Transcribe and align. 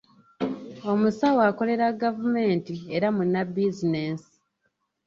Omusawo 0.91 1.41
akolera 1.49 1.87
gavumenti 2.03 2.75
era 2.95 3.07
munnabizinensi. 3.15 4.33